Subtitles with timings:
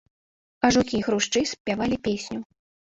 [0.67, 2.45] А жукі і хрушчы спявалі песню.